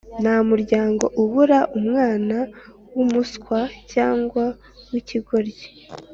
[0.21, 2.37] Nta muryango ubura umwana
[2.95, 3.59] wumuswa
[3.93, 4.43] cyangwa
[4.91, 5.65] wikigoryi